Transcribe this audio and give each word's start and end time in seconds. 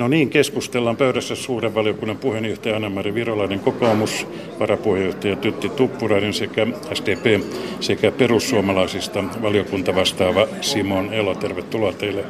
No 0.00 0.08
niin, 0.08 0.30
keskustellaan 0.30 0.96
pöydässä 0.96 1.34
suuren 1.34 1.74
valiokunnan 1.74 2.16
puheenjohtaja 2.16 2.76
Anna-Mari 2.76 3.14
Virolainen 3.14 3.60
kokoomus, 3.60 4.26
varapuheenjohtaja 4.60 5.36
Tytti 5.36 5.68
Tuppurainen 5.68 6.34
sekä 6.34 6.66
SDP 6.94 7.44
sekä 7.80 8.12
perussuomalaisista 8.12 9.24
valiokunta 9.42 9.94
vastaava 9.94 10.46
Simon 10.60 11.14
Elo. 11.14 11.34
Tervetuloa 11.34 11.92
teille 11.92 12.24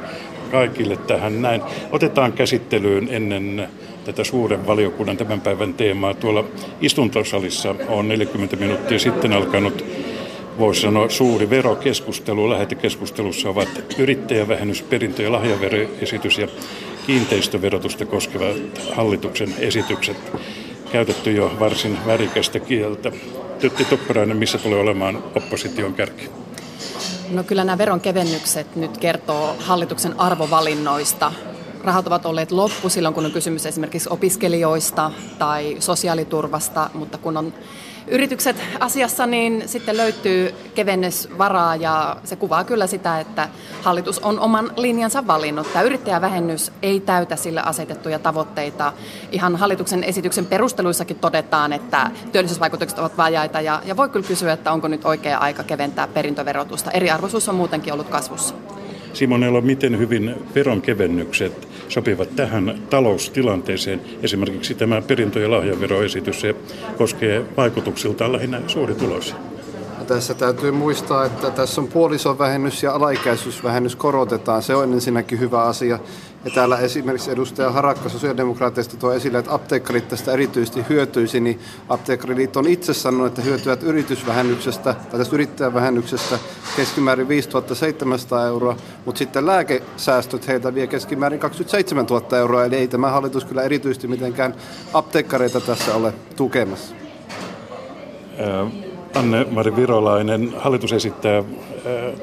kaikille 0.50 0.96
tähän 0.96 1.42
näin. 1.42 1.62
Otetaan 1.92 2.32
käsittelyyn 2.32 3.08
ennen 3.10 3.68
tätä 4.04 4.24
suuren 4.24 4.66
valiokunnan 4.66 5.16
tämän 5.16 5.40
päivän 5.40 5.74
teemaa. 5.74 6.14
Tuolla 6.14 6.44
istuntosalissa 6.80 7.74
on 7.88 8.08
40 8.08 8.56
minuuttia 8.56 8.98
sitten 8.98 9.32
alkanut 9.32 9.84
voisi 10.58 10.80
sanoa 10.80 11.08
suuri 11.08 11.50
verokeskustelu. 11.50 12.50
Lähetekeskustelussa 12.50 13.48
ovat 13.48 13.68
yrittäjävähennys, 13.98 14.82
perintö- 14.82 15.22
ja 15.22 15.32
lahjaveroesitys 15.32 16.38
ja 16.38 16.48
kiinteistöverotusta 17.10 18.06
koskevat 18.06 18.56
hallituksen 18.94 19.54
esitykset. 19.58 20.16
Käytetty 20.92 21.32
jo 21.32 21.52
varsin 21.60 21.98
värikästä 22.06 22.60
kieltä. 22.60 23.12
Tytti 23.60 23.84
Tupparainen, 23.84 24.36
missä 24.36 24.58
tulee 24.58 24.80
olemaan 24.80 25.22
opposition 25.34 25.94
kärki? 25.94 26.30
No 27.30 27.44
kyllä 27.44 27.64
nämä 27.64 27.78
veronkevennykset 27.78 28.76
nyt 28.76 28.98
kertoo 28.98 29.56
hallituksen 29.58 30.20
arvovalinnoista. 30.20 31.32
Rahat 31.84 32.06
ovat 32.06 32.26
olleet 32.26 32.50
loppu 32.50 32.88
silloin, 32.88 33.14
kun 33.14 33.26
on 33.26 33.32
kysymys 33.32 33.66
esimerkiksi 33.66 34.08
opiskelijoista 34.12 35.10
tai 35.38 35.76
sosiaaliturvasta, 35.78 36.90
mutta 36.94 37.18
kun 37.18 37.36
on 37.36 37.54
yritykset 38.10 38.56
asiassa, 38.80 39.26
niin 39.26 39.62
sitten 39.66 39.96
löytyy 39.96 40.54
kevennysvaraa 40.74 41.76
ja 41.76 42.16
se 42.24 42.36
kuvaa 42.36 42.64
kyllä 42.64 42.86
sitä, 42.86 43.20
että 43.20 43.48
hallitus 43.82 44.18
on 44.18 44.40
oman 44.40 44.70
linjansa 44.76 45.26
valinnut. 45.26 45.72
Tämä 45.72 45.82
yrittäjävähennys 45.82 46.72
ei 46.82 47.00
täytä 47.00 47.36
sille 47.36 47.60
asetettuja 47.60 48.18
tavoitteita. 48.18 48.92
Ihan 49.32 49.56
hallituksen 49.56 50.04
esityksen 50.04 50.46
perusteluissakin 50.46 51.18
todetaan, 51.18 51.72
että 51.72 52.10
työllisyysvaikutukset 52.32 52.98
ovat 52.98 53.16
vajaita 53.16 53.60
ja, 53.60 53.82
ja 53.84 53.96
voi 53.96 54.08
kyllä 54.08 54.26
kysyä, 54.26 54.52
että 54.52 54.72
onko 54.72 54.88
nyt 54.88 55.04
oikea 55.04 55.38
aika 55.38 55.62
keventää 55.62 56.08
perintöverotusta. 56.08 56.90
Eriarvoisuus 56.90 57.48
on 57.48 57.54
muutenkin 57.54 57.92
ollut 57.92 58.08
kasvussa. 58.08 58.54
Simonella, 59.12 59.60
miten 59.60 59.98
hyvin 59.98 60.34
veronkevennykset 60.54 61.68
sopivat 61.88 62.36
tähän 62.36 62.82
taloustilanteeseen? 62.90 64.00
Esimerkiksi 64.22 64.74
tämä 64.74 65.02
perintö- 65.02 65.40
ja 65.40 65.50
lahjaveroesitys, 65.50 66.40
se 66.40 66.54
koskee 66.98 67.44
vaikutuksiltaan 67.56 68.32
lähinnä 68.32 68.60
suurituloisia. 68.66 69.36
Tässä 70.06 70.34
täytyy 70.34 70.70
muistaa, 70.70 71.24
että 71.24 71.50
tässä 71.50 71.80
on 71.80 71.88
puolisovähennys 71.88 72.82
ja 72.82 72.92
alaikäisyysvähennys 72.92 73.96
korotetaan. 73.96 74.62
Se 74.62 74.74
on 74.74 74.92
ensinnäkin 74.92 75.40
hyvä 75.40 75.62
asia. 75.62 75.98
Ja 76.44 76.50
täällä 76.50 76.78
esimerkiksi 76.78 77.30
edustaja 77.30 77.70
Harakka 77.70 78.08
sosiaalidemokraateista 78.08 78.96
tuo 78.96 79.12
esille, 79.12 79.38
että 79.38 79.54
apteekkarit 79.54 80.08
tästä 80.08 80.32
erityisesti 80.32 80.84
hyötyisi, 80.88 81.40
niin 81.40 81.60
apteekkariliitto 81.88 82.58
on 82.58 82.66
itse 82.66 82.94
sanonut, 82.94 83.26
että 83.26 83.42
hyötyvät 83.42 83.82
yritysvähennyksestä 83.82 84.94
tai 85.10 85.18
tästä 85.18 85.36
yrittäjävähennyksestä 85.36 86.38
keskimäärin 86.76 87.28
5700 87.28 88.46
euroa, 88.46 88.76
mutta 89.04 89.18
sitten 89.18 89.46
lääkesäästöt 89.46 90.48
heiltä 90.48 90.74
vie 90.74 90.86
keskimäärin 90.86 91.40
27 91.40 92.06
000 92.06 92.38
euroa, 92.38 92.64
eli 92.64 92.76
ei 92.76 92.88
tämä 92.88 93.10
hallitus 93.10 93.44
kyllä 93.44 93.62
erityisesti 93.62 94.08
mitenkään 94.08 94.54
apteekkareita 94.92 95.60
tässä 95.60 95.94
ole 95.94 96.14
tukemassa. 96.36 96.94
Anne-Mari 99.14 99.76
Virolainen, 99.76 100.54
hallitus 100.58 100.92
esittää 100.92 101.44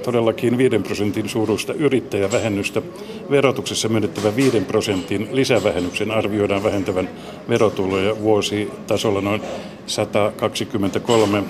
todellakin 0.03 0.57
5 0.57 0.79
prosentin 0.79 1.29
suuruista 1.29 1.73
yrittäjävähennystä. 1.73 2.81
Verotuksessa 3.29 3.89
myönnettävä 3.89 4.35
5 4.35 4.61
prosentin 4.61 5.27
lisävähennyksen 5.31 6.11
arvioidaan 6.11 6.63
vähentävän 6.63 7.09
verotuloja 7.49 8.21
vuositasolla 8.21 9.21
noin 9.21 9.41
123 9.85 11.43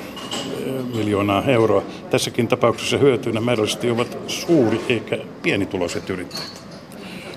miljoonaa 0.96 1.44
euroa. 1.44 1.84
Tässäkin 2.09 2.48
tapauksessa 2.48 2.98
hyötyinä 2.98 3.42
määrällisesti 3.42 3.92
ovat 3.92 4.18
suuri 4.28 4.81
eikä 4.90 5.18
pienituloiset 5.42 6.10
yrittäjät. 6.10 6.68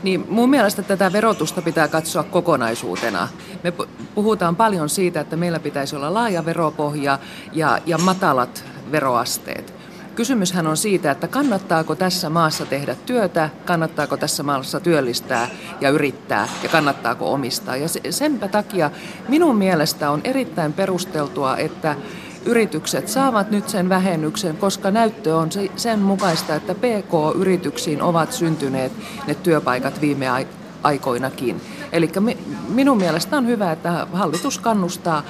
Niin 0.02 0.24
mun 0.28 0.50
mielestä 0.50 0.82
tätä 0.82 1.12
verotusta 1.12 1.62
pitää 1.62 1.88
katsoa 1.88 2.22
kokonaisuutena. 2.22 3.28
Me 3.64 3.72
puhutaan 4.14 4.56
paljon 4.56 4.88
siitä, 4.88 5.20
että 5.20 5.36
meillä 5.36 5.60
pitäisi 5.60 5.96
olla 5.96 6.14
laaja 6.14 6.44
veropohja 6.44 7.18
ja, 7.52 7.78
ja 7.86 7.98
matalat 7.98 8.64
veroasteet. 8.92 9.79
Kysymyshän 10.20 10.66
on 10.66 10.76
siitä, 10.76 11.10
että 11.10 11.28
kannattaako 11.28 11.94
tässä 11.94 12.30
maassa 12.30 12.66
tehdä 12.66 12.96
työtä, 13.06 13.50
kannattaako 13.64 14.16
tässä 14.16 14.42
maassa 14.42 14.80
työllistää 14.80 15.48
ja 15.80 15.90
yrittää 15.90 16.48
ja 16.62 16.68
kannattaako 16.68 17.32
omistaa. 17.32 17.76
Ja 17.76 17.88
senpä 18.10 18.48
takia 18.48 18.90
minun 19.28 19.56
mielestä 19.56 20.10
on 20.10 20.20
erittäin 20.24 20.72
perusteltua, 20.72 21.56
että 21.56 21.96
yritykset 22.44 23.08
saavat 23.08 23.50
nyt 23.50 23.68
sen 23.68 23.88
vähennyksen, 23.88 24.56
koska 24.56 24.90
näyttö 24.90 25.36
on 25.36 25.48
sen 25.76 25.98
mukaista, 25.98 26.54
että 26.54 26.74
PK-yrityksiin 26.74 28.02
ovat 28.02 28.32
syntyneet 28.32 28.92
ne 29.26 29.34
työpaikat 29.34 30.00
viime 30.00 30.26
aikoinakin. 30.82 31.60
Eli 31.92 32.10
minun 32.68 32.96
mielestä 32.96 33.36
on 33.36 33.46
hyvä, 33.46 33.72
että 33.72 34.06
hallitus 34.12 34.58
kannustaa 34.58 35.22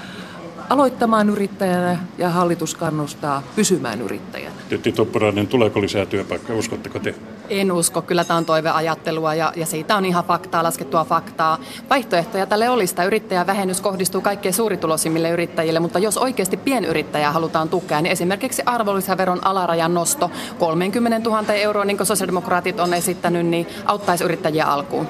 aloittamaan 0.70 1.31
yrittäjänä 1.31 1.98
ja 2.19 2.28
hallitus 2.28 2.75
kannustaa 2.75 3.42
pysymään 3.56 4.03
yrittäjänä. 4.03 4.56
Tytti 4.69 4.92
Tuppurainen, 4.92 5.47
tuleeko 5.47 5.81
lisää 5.81 6.06
työpaikkaa, 6.06 6.56
uskotteko 6.56 6.98
te? 6.98 7.14
En 7.48 7.72
usko, 7.72 8.03
kyllä 8.03 8.25
tämä 8.25 8.36
on 8.36 8.44
toiveajattelua 8.44 9.34
ja, 9.34 9.53
ja 9.56 9.66
siitä 9.66 9.97
on 9.97 10.04
ihan 10.04 10.25
faktaa, 10.25 10.62
laskettua 10.62 11.04
faktaa. 11.04 11.58
Vaihtoehtoja 11.91 12.47
tälle 12.47 12.70
olisi. 12.70 12.94
Tämä 12.94 13.06
yrittäjävähennys 13.06 13.81
kohdistuu 13.81 14.20
kaikkein 14.20 14.54
suurituloisimmille 14.54 15.31
yrittäjille, 15.31 15.81
mutta 15.81 15.98
jos 15.98 16.19
oikeasti 16.19 16.56
pienyrittäjää 16.56 17.32
halutaan 17.32 17.69
tukea, 17.69 18.00
niin 18.00 18.12
esimerkiksi 18.12 18.62
arvonlisäveron 18.66 19.47
alarajan 19.47 19.94
nosto 19.94 20.31
30 20.58 21.31
000 21.31 21.54
euroa, 21.54 21.84
niin 21.84 21.97
kuin 21.97 22.06
sosiaalidemokraatit 22.06 22.81
on 22.81 22.94
esittänyt, 22.94 23.47
niin 23.47 23.66
auttaisi 23.84 24.25
yrittäjiä 24.25 24.66
alkuun. 24.66 25.08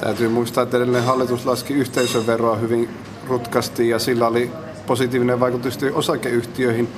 Täytyy 0.00 0.28
muistaa, 0.28 0.62
että 0.62 0.76
edellinen 0.76 1.04
hallitus 1.04 1.46
laski 1.46 1.74
yhteisöveroa 1.74 2.56
hyvin 2.56 2.88
rutkasti 3.28 3.88
ja 3.88 3.98
sillä 3.98 4.26
oli 4.26 4.50
positiivinen 4.86 5.40
vaikutus 5.40 5.78
osakeyhtiöihin. 5.92 6.88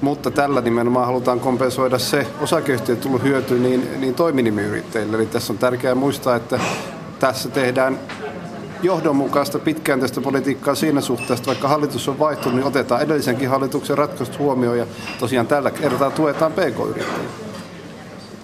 Mutta 0.00 0.30
tällä 0.30 0.60
nimenomaan 0.60 1.06
halutaan 1.06 1.40
kompensoida 1.40 1.98
se 1.98 2.26
osakeyhtiöt 2.40 3.00
tullut 3.00 3.22
hyöty 3.22 3.58
niin, 3.58 4.00
niin 4.00 4.14
toiminimiyrittäjille. 4.14 5.16
Eli 5.16 5.26
tässä 5.26 5.52
on 5.52 5.58
tärkeää 5.58 5.94
muistaa, 5.94 6.36
että 6.36 6.60
tässä 7.18 7.48
tehdään 7.48 7.98
johdonmukaista 8.82 9.58
pitkääntäistä 9.58 10.20
politiikkaa 10.20 10.74
siinä 10.74 11.00
suhteessa, 11.00 11.46
vaikka 11.46 11.68
hallitus 11.68 12.08
on 12.08 12.18
vaihtunut, 12.18 12.56
niin 12.56 12.66
otetaan 12.66 13.02
edellisenkin 13.02 13.48
hallituksen 13.48 13.98
ratkaisut 13.98 14.38
huomioon 14.38 14.78
ja 14.78 14.86
tosiaan 15.18 15.46
tällä 15.46 15.70
kertaa 15.70 16.10
tuetaan 16.10 16.52
pk-yrittäjiä 16.52 17.47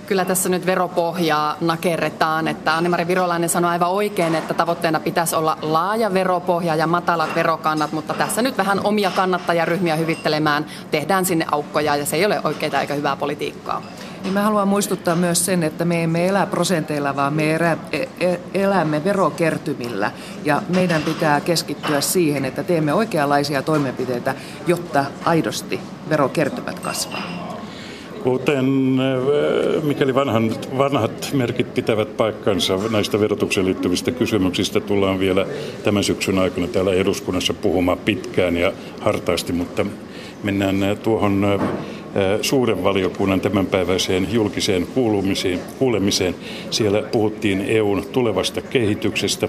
kyllä 0.07 0.25
tässä 0.25 0.49
nyt 0.49 0.67
veropohjaa 0.67 1.57
nakerretaan. 1.61 2.49
Että 2.49 2.77
Annemari 2.77 3.07
Virolainen 3.07 3.49
sanoi 3.49 3.71
aivan 3.71 3.91
oikein, 3.91 4.35
että 4.35 4.55
tavoitteena 4.55 5.01
pitäisi 5.01 5.37
olla 5.37 5.59
laaja 5.63 6.15
veropohja 6.15 6.75
ja 6.75 6.87
matalat 6.87 7.35
verokannat, 7.35 7.93
mutta 7.93 8.15
tässä 8.15 8.43
nyt 8.43 8.59
vähän 8.59 8.81
omia 8.85 9.11
kannattajaryhmiä 9.11 9.97
hyvittelemään 9.97 10.67
tehdään 10.91 11.25
sinne 11.25 11.47
aukkoja 11.51 11.97
ja 11.97 12.07
se 12.07 12.17
ei 12.17 12.27
ole 12.27 12.41
oikeita 12.45 12.81
eikä 12.81 12.95
hyvää 12.95 13.17
politiikkaa. 13.17 13.83
Niin 14.23 14.35
mä 14.35 14.43
haluan 14.43 14.69
muistuttaa 14.69 15.17
myös 15.17 15.45
sen, 15.47 15.63
että 15.63 15.85
me 15.85 16.03
emme 16.03 16.29
elä 16.29 16.47
prosenteilla, 16.47 17.17
vaan 17.17 17.33
me 17.33 17.55
erä, 17.55 17.77
e, 17.93 18.03
e, 18.21 18.41
elämme 18.55 19.05
verokertymillä. 19.05 20.11
Ja 20.45 20.63
meidän 20.69 21.03
pitää 21.03 21.41
keskittyä 21.41 22.01
siihen, 22.01 22.45
että 22.45 22.63
teemme 22.63 22.95
oikeanlaisia 22.95 23.63
toimenpiteitä, 23.63 24.35
jotta 24.67 25.05
aidosti 25.25 25.81
verokertymät 26.09 26.79
kasvaa. 26.79 27.44
Kuten 28.25 28.99
äh, 29.01 29.83
mikäli 29.83 30.15
vanhat, 30.15 30.79
vanhat 30.79 31.31
merkit 31.33 31.75
pitävät 31.75 32.17
paikkansa 32.17 32.79
näistä 32.91 33.21
verotukseen 33.21 33.67
liittyvistä 33.67 34.11
kysymyksistä, 34.11 34.81
tullaan 34.81 35.19
vielä 35.19 35.47
tämän 35.83 36.05
syksyn 36.05 36.39
aikana 36.39 36.67
täällä 36.67 36.93
eduskunnassa 36.93 37.55
puhumaan 37.55 37.99
pitkään 37.99 38.57
ja 38.57 38.73
hartaasti, 39.01 39.53
mutta 39.53 39.87
mennään 40.43 40.83
äh, 40.83 40.99
tuohon 40.99 41.45
äh, 41.45 41.69
suuren 42.43 42.85
valiokunnan 42.85 43.41
tämänpäiväiseen 43.41 44.29
julkiseen 44.33 44.87
kuulemiseen. 45.79 46.35
Siellä 46.71 47.03
puhuttiin 47.03 47.65
EUn 47.69 48.05
tulevasta 48.13 48.61
kehityksestä. 48.61 49.49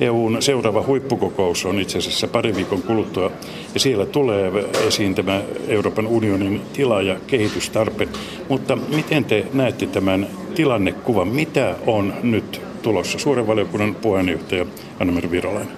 EUn 0.00 0.36
seuraava 0.40 0.84
huippukokous 0.86 1.64
on 1.64 1.80
itse 1.80 1.98
asiassa 1.98 2.28
pari 2.28 2.56
viikon 2.56 2.82
kuluttua 2.82 3.30
ja 3.74 3.80
siellä 3.80 4.06
tulee 4.06 4.52
esiin 4.88 5.14
tämä 5.14 5.42
Euroopan 5.68 6.06
unionin 6.06 6.60
tila- 6.72 7.02
ja 7.02 7.16
kehitystarpe. 7.26 8.08
Mutta 8.48 8.76
miten 8.76 9.24
te 9.24 9.46
näette 9.52 9.86
tämän 9.86 10.26
tilannekuvan? 10.54 11.28
Mitä 11.28 11.74
on 11.86 12.14
nyt 12.22 12.60
tulossa? 12.82 13.18
Suuren 13.18 13.46
valiokunnan 13.46 13.94
puheenjohtaja 13.94 14.66
Anna-Mari 15.00 15.30
Virolainen. 15.30 15.72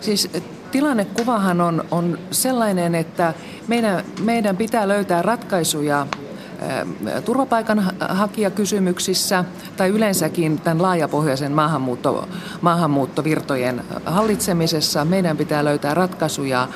Siis 0.00 0.30
tilannekuvahan 0.72 1.60
on, 1.60 1.84
on 1.90 2.18
sellainen, 2.30 2.94
että 2.94 3.34
meidän, 3.68 4.04
meidän 4.22 4.56
pitää 4.56 4.88
löytää 4.88 5.22
ratkaisuja 5.22 6.06
turvapaikanhakijakysymyksissä 7.24 9.44
tai 9.76 9.88
yleensäkin 9.88 10.60
tämän 10.60 10.82
laajapohjaisen 10.82 11.52
maahanmuutto, 11.52 12.28
maahanmuuttovirtojen 12.60 13.82
hallitsemisessa. 14.06 15.04
Meidän 15.04 15.36
pitää 15.36 15.64
löytää 15.64 15.94
ratkaisuja 15.94 16.68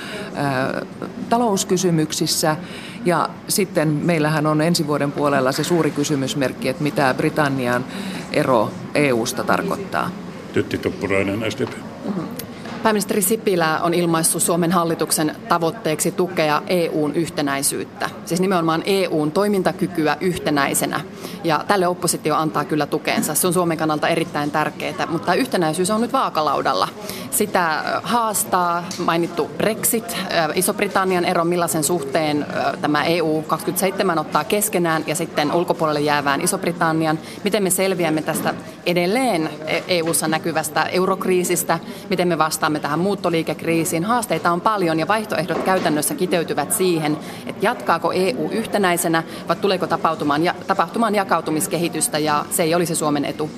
talouskysymyksissä 1.29 2.56
ja 3.05 3.29
sitten 3.49 3.88
meillähän 3.88 4.46
on 4.46 4.61
ensi 4.61 4.87
vuoden 4.87 5.12
puolella 5.12 5.52
se 5.52 5.64
suuri 5.64 5.91
kysymysmerkki, 5.91 6.69
että 6.69 6.82
mitä 6.82 7.14
Britannian 7.17 7.85
ero 8.32 8.70
EUsta 8.94 9.44
tarkoittaa. 9.44 10.11
Tytti 10.52 10.79
Tuppurainen, 10.79 11.52
SDP. 11.52 11.69
Mm-hmm. 11.69 12.44
Pääministeri 12.84 13.22
Sipilä 13.22 13.81
on 13.82 13.94
ilmaissut 13.94 14.42
Suomen 14.42 14.72
hallituksen 14.72 15.36
tavoitteeksi 15.48 16.12
tukea 16.12 16.62
EUn 16.66 17.14
yhtenäisyyttä, 17.14 18.10
siis 18.25 18.40
nimenomaan 18.40 18.82
EUn 18.86 19.32
toimintakykyä 19.32 20.16
yhtenäisenä. 20.20 21.00
Ja 21.44 21.64
tälle 21.69 21.88
oppositio 21.88 22.34
antaa 22.34 22.64
kyllä 22.64 22.86
tukeensa. 22.86 23.34
Se 23.34 23.46
on 23.46 23.52
Suomen 23.52 23.78
kannalta 23.78 24.08
erittäin 24.08 24.50
tärkeää, 24.50 25.06
mutta 25.08 25.34
yhtenäisyys 25.34 25.90
on 25.90 26.00
nyt 26.00 26.12
vaakalaudalla. 26.12 26.88
Sitä 27.31 27.82
haastaa 28.02 28.84
mainittu 28.98 29.50
Brexit, 29.56 30.16
Iso-Britannian 30.54 31.25
ero, 31.25 31.44
millaisen 31.44 31.84
suhteen 31.84 32.46
tämä 32.81 33.04
EU 33.04 33.44
27 33.46 34.19
ottaa 34.19 34.44
keskenään 34.44 35.04
ja 35.06 35.14
sitten 35.14 35.52
ulkopuolelle 35.52 36.00
jäävään 36.00 36.40
Iso-Britannian. 36.40 37.19
Miten 37.44 37.62
me 37.62 37.70
selviämme 37.70 38.22
tästä 38.22 38.54
edelleen 38.86 39.50
EUssa 39.88 40.28
näkyvästä 40.28 40.84
eurokriisistä, 40.84 41.78
miten 42.10 42.28
me 42.28 42.38
vastaamme 42.38 42.74
tähän 42.81 42.99
muuttoliikekriisiin. 42.99 44.05
Haasteita 44.05 44.53
on 44.53 44.61
paljon 44.61 44.99
ja 44.99 45.09
vaihtoehdot 45.09 45.62
käytännössä 45.62 46.15
kiteytyvät 46.15 46.73
siihen, 46.73 47.17
että 47.47 47.67
jatkaako 47.67 48.12
EU 48.12 48.49
yhtenäisenä 48.53 49.23
vai 49.49 49.56
tuleeko 49.56 49.87
tapahtumaan, 49.87 50.43
tapahtumaan 50.67 51.15
jakautumiskehitystä 51.15 52.19
ja 52.19 52.44
se 52.50 52.62
ei 52.62 52.75
olisi 52.75 52.94
Suomen 52.94 53.25
etu. 53.25 53.50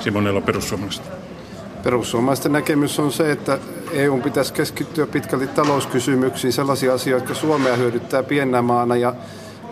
Simonella 0.00 0.40
perussuomalaiset. 0.40 1.04
Perussuomalaisten 1.82 2.52
näkemys 2.52 2.98
on 2.98 3.12
se, 3.12 3.32
että 3.32 3.58
EU 3.92 4.20
pitäisi 4.20 4.52
keskittyä 4.52 5.06
pitkälti 5.06 5.46
talouskysymyksiin, 5.46 6.52
sellaisia 6.52 6.94
asioita, 6.94 7.24
jotka 7.24 7.40
Suomea 7.40 7.76
hyödyttää 7.76 8.22
piennä 8.22 8.62
maana 8.62 8.96
ja 8.96 9.14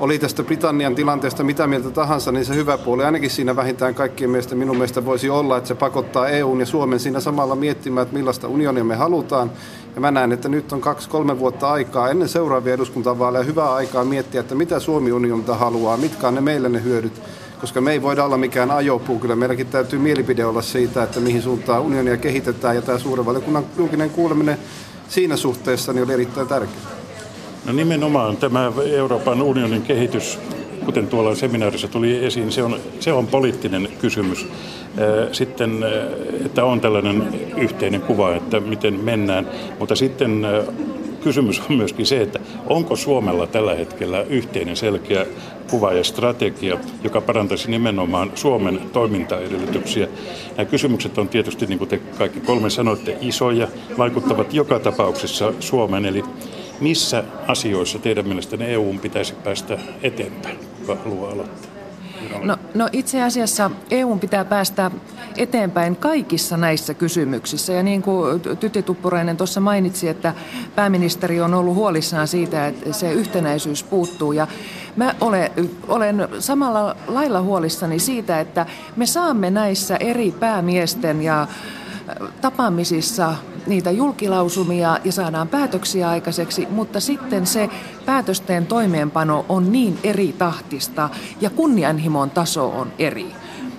oli 0.03 0.19
tästä 0.19 0.43
Britannian 0.43 0.95
tilanteesta 0.95 1.45
mitä 1.45 1.67
mieltä 1.67 1.91
tahansa, 1.91 2.33
niin 2.33 2.45
se 2.45 2.55
hyvä 2.55 2.79
puoli 2.79 3.05
ainakin 3.05 3.31
siinä 3.31 3.57
vähintään 3.57 3.95
kaikkien 3.95 4.31
mielestä 4.31 4.55
minun 4.55 4.77
mielestä 4.77 5.05
voisi 5.05 5.31
olla, 5.31 5.57
että 5.57 5.69
se 5.69 5.75
pakottaa 5.75 6.29
EUn 6.29 6.61
ja 6.61 6.67
Suomen 6.67 7.01
siinä 7.01 7.21
samalla 7.21 7.55
miettimään, 7.55 8.03
että 8.03 8.15
millaista 8.15 8.49
unionia 8.49 8.85
me 8.85 8.95
halutaan. 8.95 9.51
Ja 9.95 10.01
mä 10.01 10.11
näen, 10.11 10.33
että 10.33 10.49
nyt 10.49 10.73
on 10.73 10.81
kaksi-kolme 10.81 11.39
vuotta 11.39 11.73
aikaa 11.73 12.11
ennen 12.11 12.29
seuraavia 12.29 12.75
eduskuntavaaleja 12.75 13.45
hyvää 13.45 13.75
aikaa 13.75 14.05
miettiä, 14.05 14.41
että 14.41 14.55
mitä 14.55 14.81
Suomi 14.81 15.13
unionilta 15.13 15.55
haluaa, 15.55 15.97
mitkä 15.97 16.29
on 16.29 16.35
ne 16.35 16.41
meille 16.41 16.69
ne 16.69 16.83
hyödyt 16.83 17.23
koska 17.61 17.81
me 17.81 17.93
ei 17.93 18.03
voida 18.03 18.25
olla 18.25 18.37
mikään 18.37 18.71
ajopuu. 18.71 19.19
Kyllä 19.19 19.37
meilläkin 19.37 19.67
täytyy 19.67 19.99
mielipide 19.99 20.45
olla 20.45 20.63
siitä, 20.63 21.03
että 21.03 21.21
mihin 21.21 21.43
suuntaan 21.43 21.83
unionia 21.83 22.17
kehitetään, 22.17 22.77
ja 22.77 22.83
tämä 22.83 22.99
suuren 22.99 23.27
valiokunnan 23.27 23.65
julkinen 23.79 24.11
kuuleminen 24.11 24.59
siinä 25.09 25.37
suhteessa 25.37 25.93
niin 25.93 26.05
oli 26.05 26.13
erittäin 26.13 26.49
tärkeä. 26.49 27.02
No 27.67 27.73
nimenomaan 27.73 28.37
tämä 28.37 28.73
Euroopan 28.93 29.43
unionin 29.43 29.83
kehitys, 29.83 30.39
kuten 30.85 31.07
tuolla 31.07 31.35
seminaarissa 31.35 31.89
tuli 31.89 32.25
esiin, 32.25 32.53
se 32.53 32.63
on, 32.63 32.77
se 33.01 33.13
on 33.13 33.27
poliittinen 33.27 33.89
kysymys. 34.01 34.47
Sitten, 35.33 35.85
että 36.47 36.65
on 36.65 36.81
tällainen 36.81 37.29
yhteinen 37.57 38.01
kuva, 38.01 38.35
että 38.35 38.61
miten 38.61 38.95
mennään, 38.95 39.49
mutta 39.79 39.97
sitten 39.97 40.47
kysymys 41.23 41.63
on 41.71 41.77
myöskin 41.77 42.07
se, 42.07 42.23
että 42.23 42.41
onko 42.67 42.97
Suomella 42.97 43.47
tällä 43.47 43.75
hetkellä 43.75 44.23
yhteinen 44.23 44.77
selkeä 44.77 45.27
kuva 45.71 45.93
ja 45.93 46.05
strategia, 46.05 46.79
joka 47.05 47.21
parantaisi 47.21 47.71
nimenomaan 47.71 48.33
Suomen 48.35 48.81
toimintaedellytyksiä. 48.93 50.09
Nämä 50.57 50.71
kysymykset 50.71 51.19
on 51.19 51.29
tietysti, 51.29 51.67
niin 51.67 51.79
kuin 51.79 51.89
te 51.89 52.01
kaikki 52.19 52.41
kolme 52.41 52.71
sanoitte, 52.71 53.17
isoja, 53.21 53.69
vaikuttavat 53.99 54.55
joka 54.55 54.79
tapauksessa 54.79 55.53
Suomen. 55.61 56.07
Eli 56.07 56.25
missä 56.83 57.25
asioissa 57.49 57.99
teidän 57.99 58.27
mielestänne 58.27 58.73
EU 58.73 58.95
pitäisi 59.03 59.35
päästä 59.35 59.79
eteenpäin? 60.03 60.59
Kuka 60.81 60.97
haluaa 61.05 61.33
aloittaa? 61.33 61.73
No, 62.43 62.57
no 62.75 62.89
itse 62.93 63.23
asiassa 63.23 63.71
EU 63.91 64.17
pitää 64.17 64.45
päästä 64.45 64.91
eteenpäin 65.37 65.97
kaikissa 65.97 66.57
näissä 66.57 66.95
kysymyksissä. 66.95 67.73
Ja 67.73 67.83
niin 67.83 68.03
kuin 68.03 68.41
Tytti 68.41 68.83
Tuppurainen 68.83 69.37
tuossa 69.37 69.61
mainitsi, 69.61 70.09
että 70.09 70.35
pääministeri 70.75 71.41
on 71.41 71.55
ollut 71.55 71.75
huolissaan 71.75 72.29
siitä, 72.29 72.67
että 72.67 72.93
se 72.93 73.13
yhtenäisyys 73.13 73.83
puuttuu. 73.83 74.33
Ja 74.33 74.47
mä 74.97 75.15
olen, 75.21 75.51
olen 75.89 76.29
samalla 76.39 76.97
lailla 77.07 77.43
huolissani 77.43 77.99
siitä, 77.99 78.41
että 78.41 78.67
me 78.97 79.07
saamme 79.07 79.51
näissä 79.51 79.97
eri 79.97 80.35
päämiesten 80.41 81.23
ja 81.23 81.47
tapaamisissa 82.41 83.35
niitä 83.67 83.91
julkilausumia 83.91 84.99
ja 85.05 85.13
saadaan 85.13 85.49
päätöksiä 85.49 86.09
aikaiseksi, 86.09 86.67
mutta 86.71 87.01
sitten 87.01 87.47
se 87.47 87.69
päätösten 88.07 88.67
toimeenpano 88.67 89.47
on 89.49 89.73
niin 89.73 89.99
eri 90.03 90.35
tahtista 90.39 91.09
ja 91.41 91.51
kunnianhimon 91.51 92.31
taso 92.31 92.69
on 92.69 92.93
eri. 92.99 93.33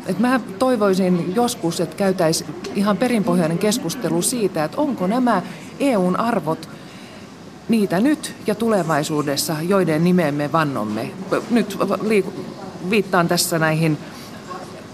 Et 0.06 0.20
mä 0.20 0.40
toivoisin 0.60 1.36
joskus, 1.36 1.80
että 1.80 1.96
käytäisiin 1.96 2.56
ihan 2.76 2.98
perinpohjainen 2.98 3.58
keskustelu 3.58 4.22
siitä, 4.22 4.64
että 4.64 4.78
onko 4.78 5.08
nämä 5.08 5.42
EUn 5.80 6.20
arvot 6.20 6.70
niitä 7.70 8.00
nyt 8.00 8.36
ja 8.48 8.56
tulevaisuudessa, 8.56 9.56
joiden 9.62 10.04
nimeen 10.04 10.36
me 10.36 10.52
vannomme. 10.52 11.12
Nyt 11.50 11.80
viittaan 12.90 13.28
tässä 13.28 13.60
näihin 13.60 13.98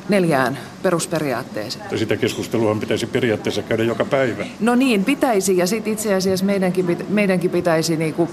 neljään 0.09 0.59
perusperiaatteeseen. 0.83 1.99
Sitä 1.99 2.17
keskustelua 2.17 2.75
pitäisi 2.75 3.05
periaatteessa 3.05 3.61
käydä 3.61 3.83
joka 3.83 4.05
päivä. 4.05 4.45
No 4.59 4.75
niin, 4.75 5.05
pitäisi. 5.05 5.57
Ja 5.57 5.67
sitten 5.67 5.93
itse 5.93 6.15
asiassa 6.15 6.45
meidänkin, 6.45 6.97
meidänkin 7.09 7.51
pitäisi 7.51 7.97
niinku 7.97 8.29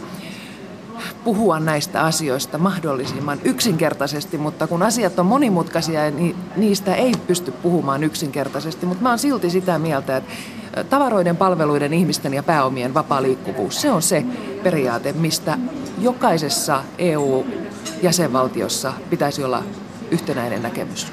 puhua 1.25 1.61
näistä 1.61 2.03
asioista 2.03 2.59
mahdollisimman 2.59 3.39
yksinkertaisesti, 3.45 4.39
mutta 4.39 4.67
kun 4.67 4.83
asiat 4.83 5.19
on 5.19 5.27
monimutkaisia, 5.27 6.11
niin 6.11 6.37
niistä 6.57 6.95
ei 6.95 7.13
pysty 7.27 7.51
puhumaan 7.51 8.05
yksinkertaisesti. 8.05 8.87
Mutta 8.87 9.03
mä 9.03 9.09
oon 9.09 9.19
silti 9.19 9.51
sitä 9.51 9.79
mieltä, 9.79 10.17
että 10.17 10.85
tavaroiden, 10.85 11.37
palveluiden, 11.37 11.95
ihmisten 11.95 12.35
ja 12.35 12.43
pääomien 12.43 12.95
vapaa 12.95 13.23
liikkuvuus, 13.23 13.81
se 13.81 13.91
on 13.91 14.03
se 14.03 14.25
periaate, 14.63 15.13
mistä 15.13 15.59
jokaisessa 16.01 16.83
EU-jäsenvaltiossa 16.99 18.93
pitäisi 19.11 19.45
olla 19.45 19.63
yhtenäinen 20.11 20.63
näkemys. 20.63 21.07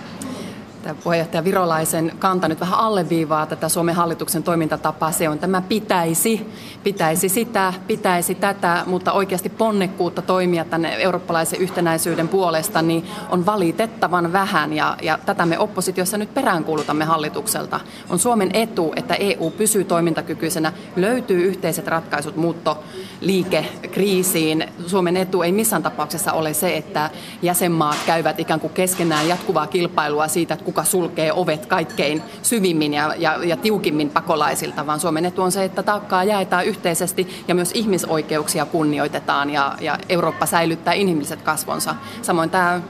Tämä 0.83 0.95
puheenjohtaja 1.03 1.43
Virolaisen 1.43 2.11
kanta 2.19 2.47
nyt 2.47 2.59
vähän 2.59 2.79
alleviivaa 2.79 3.45
tätä 3.45 3.69
Suomen 3.69 3.95
hallituksen 3.95 4.43
toimintatapaa. 4.43 5.11
Se 5.11 5.29
on 5.29 5.39
tämä 5.39 5.61
pitäisi, 5.61 6.47
pitäisi 6.83 7.29
sitä, 7.29 7.73
pitäisi 7.87 8.35
tätä, 8.35 8.83
mutta 8.85 9.11
oikeasti 9.11 9.49
ponnekkuutta 9.49 10.21
toimia 10.21 10.65
tänne 10.65 10.95
eurooppalaisen 10.95 11.59
yhtenäisyyden 11.59 12.27
puolesta 12.27 12.81
niin 12.81 13.05
on 13.29 13.45
valitettavan 13.45 14.33
vähän 14.33 14.73
ja, 14.73 14.97
ja 15.01 15.19
tätä 15.25 15.45
me 15.45 15.59
oppositiossa 15.59 16.17
nyt 16.17 16.33
peräänkuulutamme 16.33 17.05
hallitukselta. 17.05 17.79
On 18.09 18.19
Suomen 18.19 18.49
etu, 18.53 18.93
että 18.95 19.15
EU 19.15 19.51
pysyy 19.51 19.83
toimintakykyisenä, 19.83 20.73
löytyy 20.95 21.43
yhteiset 21.43 21.87
ratkaisut 21.87 22.35
muuttoliikekriisiin. 22.35 24.65
Suomen 24.87 25.17
etu 25.17 25.41
ei 25.41 25.51
missään 25.51 25.83
tapauksessa 25.83 26.33
ole 26.33 26.53
se, 26.53 26.77
että 26.77 27.09
jäsenmaat 27.41 27.97
käyvät 28.05 28.39
ikään 28.39 28.59
kuin 28.59 28.73
keskenään 28.73 29.27
jatkuvaa 29.27 29.67
kilpailua 29.67 30.27
siitä, 30.27 30.53
että 30.53 30.65
kuka 30.65 30.83
sulkee 30.83 31.33
ovet 31.33 31.65
kaikkein 31.65 32.21
syvimmin 32.41 32.93
ja, 32.93 33.13
ja, 33.17 33.39
ja 33.43 33.57
tiukimmin 33.57 34.09
pakolaisilta, 34.09 34.87
vaan 34.87 34.99
Suomen 34.99 35.25
etu 35.25 35.41
on 35.41 35.51
se, 35.51 35.63
että 35.63 35.83
taakkaa 35.83 36.23
jaetaan 36.23 36.65
yhteisesti 36.65 37.43
ja 37.47 37.55
myös 37.55 37.71
ihmisoikeuksia 37.73 38.65
kunnioitetaan 38.65 39.49
ja, 39.49 39.75
ja 39.81 39.97
Eurooppa 40.09 40.45
säilyttää 40.45 40.93
inhimilliset 40.93 41.41
kasvonsa. 41.41 41.95
Samoin 42.21 42.49
tämä 42.49 42.81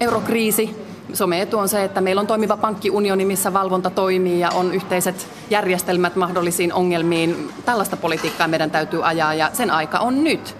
eurokriisi, 0.00 0.85
Suomen 1.12 1.40
etu 1.40 1.58
on 1.58 1.68
se, 1.68 1.84
että 1.84 2.00
meillä 2.00 2.20
on 2.20 2.26
toimiva 2.26 2.56
pankkiunioni, 2.56 3.24
missä 3.24 3.52
valvonta 3.52 3.90
toimii 3.90 4.40
ja 4.40 4.50
on 4.50 4.74
yhteiset 4.74 5.28
järjestelmät 5.50 6.16
mahdollisiin 6.16 6.72
ongelmiin. 6.72 7.48
Tällaista 7.64 7.96
politiikkaa 7.96 8.48
meidän 8.48 8.70
täytyy 8.70 9.06
ajaa 9.08 9.34
ja 9.34 9.50
sen 9.52 9.70
aika 9.70 9.98
on 9.98 10.24
nyt. 10.24 10.56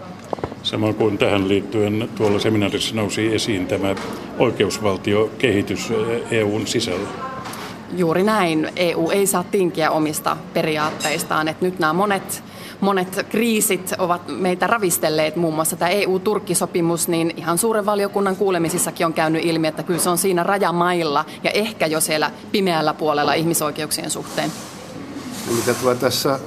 Samoin 0.62 0.94
kuin 0.94 1.18
tähän 1.18 1.48
liittyen 1.48 2.08
tuolla 2.14 2.38
seminaarissa 2.38 2.94
nousi 2.94 3.34
esiin 3.34 3.66
tämä 3.66 3.94
oikeusvaltiokehitys 4.38 5.92
EUn 6.30 6.66
sisällä. 6.66 7.08
Juuri 7.96 8.22
näin. 8.22 8.68
EU 8.76 9.10
ei 9.10 9.26
saa 9.26 9.44
tinkiä 9.44 9.90
omista 9.90 10.36
periaatteistaan. 10.54 11.48
Että 11.48 11.64
nyt 11.64 11.78
nämä 11.78 11.92
monet 11.92 12.42
monet 12.80 13.26
kriisit 13.28 13.92
ovat 13.99 14.23
meitä 14.28 14.66
ravistelleet, 14.66 15.37
muun 15.37 15.54
muassa 15.54 15.76
tämä 15.76 15.88
EU-Turkki-sopimus, 15.88 17.09
niin 17.09 17.35
ihan 17.37 17.59
suuren 17.59 17.87
valiokunnan 17.87 18.37
kuulemisissakin 18.37 19.06
on 19.06 19.12
käynyt 19.12 19.45
ilmi, 19.45 19.66
että 19.66 19.83
kyllä 19.83 20.00
se 20.00 20.11
on 20.11 20.18
siinä 20.18 20.42
rajamailla 20.42 21.25
ja 21.42 21.50
ehkä 21.50 21.87
jo 21.87 22.00
siellä 22.00 22.30
pimeällä 22.52 22.95
puolella 22.95 23.35
ihmisoikeuksien 23.35 24.11
suhteen. 24.11 24.52
Mitä 25.56 25.75
tulee 25.75 25.95
tässä 25.95 26.40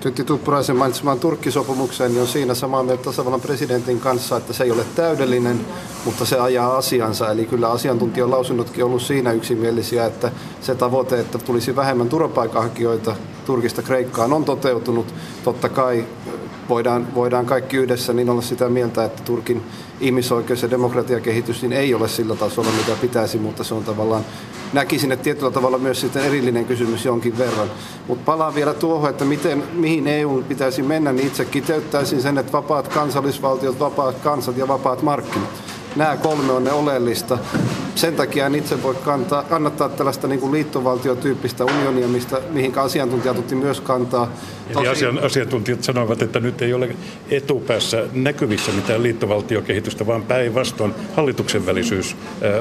Tytti 0.00 0.24
Tuppuraisen 0.24 0.76
mainitsemaan 0.76 1.20
Turkkisopimukseen, 1.20 2.12
niin 2.12 2.20
on 2.20 2.28
siinä 2.28 2.54
samaa 2.54 2.82
mieltä 2.82 3.02
tasavallan 3.02 3.40
presidentin 3.40 4.00
kanssa, 4.00 4.36
että 4.36 4.52
se 4.52 4.64
ei 4.64 4.70
ole 4.70 4.84
täydellinen, 4.94 5.60
mutta 6.04 6.24
se 6.24 6.38
ajaa 6.38 6.76
asiansa. 6.76 7.30
Eli 7.30 7.46
kyllä 7.46 7.70
asiantuntijan 7.70 8.30
lausunnotkin 8.30 8.84
on 8.84 8.90
ollut 8.90 9.02
siinä 9.02 9.32
yksimielisiä, 9.32 10.06
että 10.06 10.30
se 10.60 10.74
tavoite, 10.74 11.20
että 11.20 11.38
tulisi 11.38 11.76
vähemmän 11.76 12.08
turvapaikanhakijoita 12.08 13.16
Turkista 13.48 13.82
Kreikkaan 13.82 14.32
on 14.32 14.44
toteutunut. 14.44 15.14
Totta 15.44 15.68
kai 15.68 16.04
voidaan, 16.68 17.14
voidaan 17.14 17.46
kaikki 17.46 17.76
yhdessä 17.76 18.12
niin 18.12 18.30
olla 18.30 18.42
sitä 18.42 18.68
mieltä, 18.68 19.04
että 19.04 19.22
Turkin 19.22 19.62
ihmisoikeus- 20.00 20.62
ja 20.62 20.70
demokratiakehitys 20.70 21.62
niin 21.62 21.72
ei 21.72 21.94
ole 21.94 22.08
sillä 22.08 22.36
tasolla, 22.36 22.70
mitä 22.70 22.92
pitäisi, 23.00 23.38
mutta 23.38 23.64
se 23.64 23.74
on 23.74 23.84
tavallaan, 23.84 24.24
näkisin, 24.72 25.12
että 25.12 25.22
tietyllä 25.24 25.50
tavalla 25.50 25.78
myös 25.78 26.00
sitten 26.00 26.24
erillinen 26.24 26.64
kysymys 26.64 27.04
jonkin 27.04 27.38
verran. 27.38 27.70
Mutta 28.08 28.24
palaan 28.24 28.54
vielä 28.54 28.74
tuohon, 28.74 29.10
että 29.10 29.24
miten, 29.24 29.64
mihin 29.72 30.06
EU 30.06 30.42
pitäisi 30.48 30.82
mennä, 30.82 31.12
niin 31.12 31.26
itse 31.26 31.44
kiteyttäisin 31.44 32.22
sen, 32.22 32.38
että 32.38 32.52
vapaat 32.52 32.88
kansallisvaltiot, 32.88 33.80
vapaat 33.80 34.16
kansat 34.18 34.56
ja 34.56 34.68
vapaat 34.68 35.02
markkinat. 35.02 35.50
Nämä 35.96 36.16
kolme 36.16 36.52
on 36.52 36.64
ne 36.64 36.72
oleellista 36.72 37.38
sen 37.98 38.14
takia 38.16 38.46
en 38.46 38.54
itse 38.54 38.82
voi 38.82 38.94
kantaa, 38.94 39.42
kannattaa 39.42 39.88
tällaista 39.88 40.28
niin 40.28 40.40
kuin 40.40 40.52
liittovaltiotyyppistä 40.52 41.64
unionia, 41.64 42.08
mistä, 42.08 42.40
mihin 42.50 42.78
asiantuntijat 42.78 43.38
otti 43.38 43.54
myös 43.54 43.80
kantaa. 43.80 44.32
Eli 44.70 44.88
asian, 44.88 45.18
asiantuntijat 45.18 45.82
sanoivat, 45.84 46.22
että 46.22 46.40
nyt 46.40 46.62
ei 46.62 46.74
ole 46.74 46.96
etupäässä 47.30 48.04
näkyvissä 48.12 48.72
mitään 48.72 49.02
liittovaltiokehitystä, 49.02 50.06
vaan 50.06 50.22
päinvastoin 50.22 50.94
hallituksen 51.16 51.66
välisyys 51.66 52.16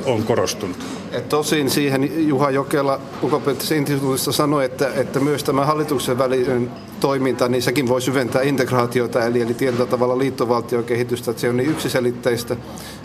on 0.06 0.24
korostunut. 0.24 0.78
Et 1.12 1.30
tosin 1.30 1.70
siihen 1.70 2.28
Juha 2.28 2.52
Jokela 2.52 3.00
ulkopoliittisessa 3.22 3.76
instituutissa 3.76 4.32
sanoi, 4.32 4.66
että, 4.66 4.90
että 4.96 5.20
myös 5.20 5.44
tämä 5.44 5.66
hallituksen 5.66 6.18
välinen 6.18 6.72
toiminta, 7.00 7.48
niin 7.48 7.62
sekin 7.62 7.88
voi 7.88 8.02
syventää 8.02 8.42
integraatiota, 8.42 9.26
eli, 9.26 9.42
eli 9.42 9.54
tietyllä 9.54 9.86
tavalla 9.86 10.18
liittovaltiokehitystä, 10.18 11.32
että 11.32 11.42
se 11.42 11.50
on 11.50 11.58
niin 11.58 11.70
yksiselitteistä, 11.70 12.56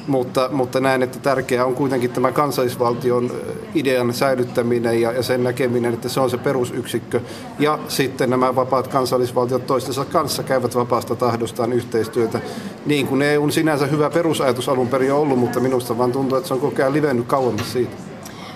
mutta, 0.06 0.48
mutta 0.52 0.80
näen, 0.80 1.02
että 1.02 1.18
tärkeää 1.18 1.64
on 1.64 1.74
kuitenkin 1.74 2.10
tämä 2.10 2.32
kansallisvaltion 2.32 3.30
idean 3.74 4.14
säilyttäminen 4.14 5.00
ja, 5.00 5.12
ja 5.12 5.22
sen 5.22 5.44
näkeminen, 5.44 5.94
että 5.94 6.08
se 6.08 6.20
on 6.20 6.30
se 6.30 6.38
perusyksikkö. 6.38 7.20
Ja 7.58 7.78
sitten 7.88 8.30
nämä 8.30 8.54
vapaat 8.54 8.88
kansallisvaltiot 8.88 9.66
toistensa 9.66 10.04
kanssa 10.04 10.42
käyvät 10.42 10.74
vapaasta 10.74 11.14
tahdostaan 11.14 11.72
yhteistyötä, 11.72 12.40
niin 12.86 13.06
kuin 13.06 13.22
EU 13.22 13.42
on 13.42 13.52
sinänsä 13.52 13.86
hyvä 13.86 14.10
perusajatus 14.10 14.68
alun 14.68 14.88
perin 14.88 15.12
ollut, 15.12 15.38
mutta 15.38 15.60
minusta 15.60 15.98
vaan 15.98 16.12
tuntuu, 16.12 16.38
että 16.38 16.48
se 16.48 16.54
on 16.54 16.60
koko 16.60 16.76
ajan 16.78 16.92
livennyt 16.92 17.26
kauemmas 17.26 17.72
siitä. 17.72 18.11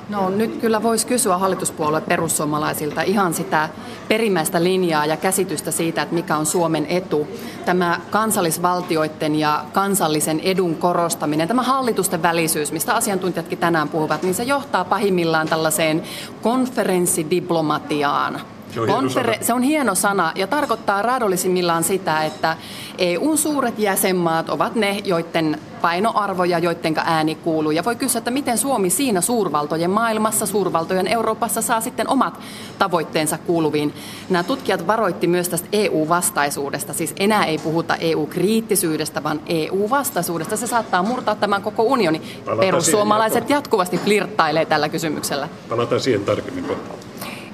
No 0.08 0.30
nyt 0.30 0.56
kyllä 0.56 0.82
voisi 0.82 1.06
kysyä 1.06 1.38
hallituspuolue 1.38 2.00
perussuomalaisilta 2.00 3.02
ihan 3.02 3.34
sitä 3.34 3.68
perimmäistä 4.08 4.62
linjaa 4.62 5.06
ja 5.06 5.16
käsitystä 5.16 5.70
siitä, 5.70 6.02
että 6.02 6.14
mikä 6.14 6.36
on 6.36 6.46
Suomen 6.46 6.86
etu. 6.88 7.28
Tämä 7.64 8.00
kansallisvaltioiden 8.10 9.34
ja 9.34 9.64
kansallisen 9.72 10.40
edun 10.40 10.75
korostaminen, 10.75 11.48
tämä 11.48 11.62
hallitusten 11.62 12.22
välisyys, 12.22 12.72
mistä 12.72 12.94
asiantuntijatkin 12.94 13.58
tänään 13.58 13.88
puhuvat, 13.88 14.22
niin 14.22 14.34
se 14.34 14.42
johtaa 14.42 14.84
pahimmillaan 14.84 15.48
tällaiseen 15.48 16.02
konferenssidiplomatiaan 16.42 18.40
se 18.75 18.80
on, 18.80 18.88
Konfere- 18.88 19.38
se 19.40 19.52
on 19.52 19.62
hieno 19.62 19.94
sana 19.94 20.32
ja 20.35 20.46
tarkoittaa 20.46 21.02
raadollisimmillaan 21.02 21.85
sitä, 21.85 22.25
että 22.25 22.56
EUn 22.99 23.38
suuret 23.38 23.78
jäsenmaat 23.78 24.49
ovat 24.49 24.75
ne, 24.75 25.00
joiden 25.04 25.58
painoarvoja, 25.80 26.58
joiden 26.58 26.94
ääni 27.04 27.35
kuuluu. 27.35 27.70
Ja 27.70 27.85
voi 27.85 27.96
kysyä, 27.96 28.18
että 28.18 28.30
miten 28.30 28.58
Suomi 28.58 28.90
siinä 28.90 29.20
suurvaltojen 29.20 29.90
maailmassa, 29.90 30.46
suurvaltojen 30.46 31.06
Euroopassa 31.06 31.62
saa 31.62 31.80
sitten 31.80 32.08
omat 32.08 32.40
tavoitteensa 32.78 33.38
kuuluviin. 33.38 33.94
Nämä 34.30 34.42
tutkijat 34.42 34.87
varoitti 34.87 35.26
myös 35.26 35.49
tästä 35.49 35.68
EU-vastaisuudesta. 35.73 36.92
Siis 36.92 37.14
enää 37.18 37.44
ei 37.44 37.58
puhuta 37.58 37.96
EU-kriittisyydestä, 37.96 39.23
vaan 39.23 39.40
EU-vastaisuudesta. 39.46 40.56
Se 40.56 40.66
saattaa 40.66 41.02
murtaa 41.02 41.35
tämän 41.35 41.62
koko 41.62 41.82
unioni. 41.82 42.23
Perussuomalaiset 42.61 43.50
jatkuvasti 43.50 43.99
flirttailee 43.99 44.64
tällä 44.64 44.88
kysymyksellä. 44.88 45.49
Palataan 45.68 46.00
siihen 46.00 46.25
tarkemmin. 46.25 46.64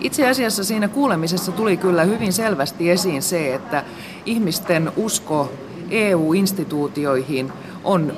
Itse 0.02 0.28
asiassa 0.28 0.64
siinä 0.64 0.88
kuulemisessa 0.88 1.52
tuli 1.52 1.76
kyllä 1.76 2.04
hyvin 2.04 2.32
selvästi 2.32 2.90
esiin 2.90 3.23
se, 3.23 3.54
että 3.54 3.85
ihmisten 4.26 4.92
usko 4.97 5.52
EU-instituutioihin 5.90 7.52
on 7.85 8.12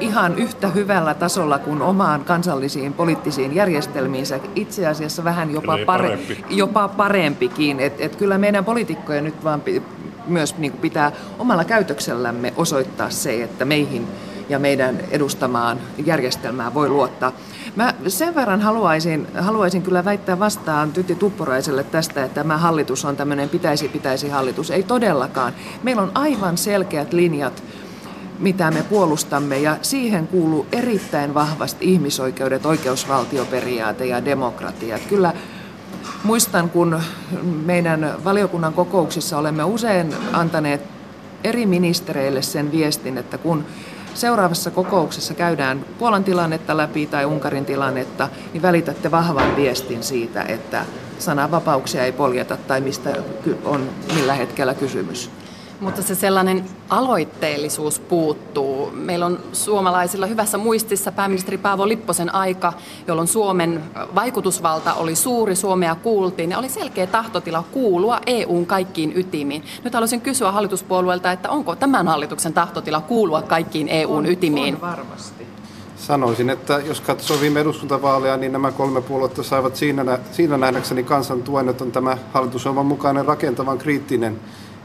ihan 0.00 0.38
yhtä 0.38 0.68
hyvällä 0.68 1.14
tasolla 1.14 1.58
kuin 1.58 1.82
omaan 1.82 2.24
kansallisiin 2.24 2.92
poliittisiin 2.92 3.54
järjestelmiinsä, 3.54 4.40
itse 4.54 4.86
asiassa 4.86 5.24
vähän 5.24 5.50
jopa, 5.50 5.72
pare, 5.72 5.84
parempi. 5.84 6.44
jopa 6.50 6.88
parempikin. 6.88 7.80
Et, 7.80 8.00
et 8.00 8.16
kyllä 8.16 8.38
meidän 8.38 8.64
poliitikkojen 8.64 9.24
nyt 9.24 9.44
vaan 9.44 9.62
myös 10.26 10.58
niin 10.58 10.72
pitää 10.72 11.12
omalla 11.38 11.64
käytöksellämme 11.64 12.52
osoittaa 12.56 13.10
se, 13.10 13.42
että 13.42 13.64
meihin 13.64 14.06
ja 14.48 14.58
meidän 14.58 15.00
edustamaan 15.10 15.80
järjestelmään 16.04 16.74
voi 16.74 16.88
luottaa. 16.88 17.32
Mä 17.76 17.94
sen 18.08 18.34
verran 18.34 18.60
haluaisin, 18.60 19.26
haluaisin 19.38 19.82
kyllä 19.82 20.04
väittää 20.04 20.38
vastaan 20.38 20.92
Tytti 20.92 21.14
Tuppuraiselle 21.14 21.84
tästä, 21.84 22.24
että 22.24 22.34
tämä 22.34 22.58
hallitus 22.58 23.04
on 23.04 23.16
tämmöinen 23.16 23.48
pitäisi 23.48 23.88
pitäisi 23.88 24.28
hallitus. 24.28 24.70
Ei 24.70 24.82
todellakaan. 24.82 25.52
Meillä 25.82 26.02
on 26.02 26.12
aivan 26.14 26.58
selkeät 26.58 27.12
linjat 27.12 27.62
mitä 28.38 28.70
me 28.70 28.82
puolustamme, 28.82 29.58
ja 29.58 29.76
siihen 29.82 30.26
kuuluu 30.26 30.66
erittäin 30.72 31.34
vahvasti 31.34 31.92
ihmisoikeudet, 31.92 32.66
oikeusvaltioperiaate 32.66 34.06
ja 34.06 34.24
demokratia. 34.24 34.98
Kyllä 35.08 35.32
muistan, 36.24 36.70
kun 36.70 37.00
meidän 37.64 38.14
valiokunnan 38.24 38.72
kokouksissa 38.72 39.38
olemme 39.38 39.64
usein 39.64 40.14
antaneet 40.32 40.80
eri 41.44 41.66
ministereille 41.66 42.42
sen 42.42 42.72
viestin, 42.72 43.18
että 43.18 43.38
kun 43.38 43.64
seuraavassa 44.14 44.70
kokouksessa 44.70 45.34
käydään 45.34 45.84
Puolan 45.98 46.24
tilannetta 46.24 46.76
läpi 46.76 47.06
tai 47.06 47.24
Unkarin 47.24 47.64
tilannetta, 47.64 48.28
niin 48.52 48.62
välitätte 48.62 49.10
vahvan 49.10 49.56
viestin 49.56 50.02
siitä, 50.02 50.42
että 50.42 50.84
sananvapauksia 51.18 52.04
ei 52.04 52.12
poljeta 52.12 52.56
tai 52.56 52.80
mistä 52.80 53.10
on 53.64 53.90
millä 54.14 54.34
hetkellä 54.34 54.74
kysymys. 54.74 55.30
Mutta 55.80 56.02
se 56.02 56.14
sellainen 56.14 56.64
aloitteellisuus 56.88 57.98
puuttuu. 57.98 58.90
Meillä 58.92 59.26
on 59.26 59.38
suomalaisilla 59.52 60.26
hyvässä 60.26 60.58
muistissa 60.58 61.12
pääministeri 61.12 61.58
Paavo 61.58 61.88
Lipposen 61.88 62.34
aika, 62.34 62.72
jolloin 63.06 63.28
Suomen 63.28 63.82
vaikutusvalta 64.14 64.94
oli 64.94 65.16
suuri, 65.16 65.56
Suomea 65.56 65.94
kuultiin 65.94 66.50
ja 66.50 66.58
oli 66.58 66.68
selkeä 66.68 67.06
tahtotila 67.06 67.64
kuulua 67.72 68.20
EUn 68.26 68.66
kaikkiin 68.66 69.12
ytimiin. 69.16 69.64
Nyt 69.84 69.94
haluaisin 69.94 70.20
kysyä 70.20 70.52
hallituspuolueelta, 70.52 71.32
että 71.32 71.50
onko 71.50 71.76
tämän 71.76 72.08
hallituksen 72.08 72.52
tahtotila 72.52 73.00
kuulua 73.00 73.42
kaikkiin 73.42 73.88
EUn 73.88 74.18
on, 74.18 74.26
ytimiin? 74.26 74.74
On 74.74 74.80
varmasti. 74.80 75.46
Sanoisin, 75.96 76.50
että 76.50 76.78
jos 76.78 77.00
katsoo 77.00 77.40
viime 77.40 77.60
eduskuntavaaleja, 77.60 78.36
niin 78.36 78.52
nämä 78.52 78.72
kolme 78.72 79.00
puoluetta 79.00 79.42
saivat 79.42 79.76
siinä, 79.76 80.18
siinä 80.32 80.56
nähdäkseni 80.56 81.04
kansan 81.04 81.42
tuen, 81.42 81.68
että 81.68 81.84
on 81.84 81.92
tämä 81.92 82.18
hallitusohjelman 82.32 82.86
mukainen 82.86 83.24
rakentavan 83.24 83.78
kriittinen 83.78 84.40